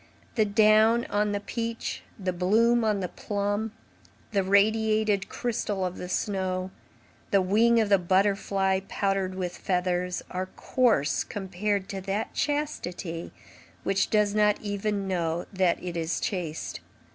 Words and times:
The 0.33 0.45
down 0.45 1.05
on 1.11 1.31
the 1.31 1.39
peach, 1.39 2.01
the 2.17 2.33
bloom 2.33 2.83
on 2.83 3.01
the 3.01 3.07
plum, 3.07 3.71
the 4.31 4.41
radiated 4.41 5.29
crystal 5.29 5.85
of 5.85 5.99
the 5.99 6.09
snow, 6.09 6.71
the 7.29 7.39
wing 7.39 7.79
of 7.79 7.89
the 7.89 7.99
butterfly 7.99 8.79
powdered 8.87 9.35
with 9.35 9.55
feathers, 9.59 10.23
are 10.31 10.47
coarse 10.55 11.23
compared 11.23 11.87
to 11.89 12.01
that 12.01 12.33
chastity 12.33 13.31
which 13.83 14.09
does 14.09 14.33
not 14.33 14.59
even 14.59 15.07
know 15.07 15.45
that 15.53 15.77
it 15.83 15.95
is 15.95 16.19
chaste. 16.19 16.79